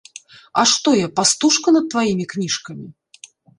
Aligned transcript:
А 0.61 0.63
што 0.71 0.93
я, 0.99 1.07
пастушка 1.19 1.75
над 1.77 1.85
тваімі 1.93 2.25
кніжкамі? 2.35 2.87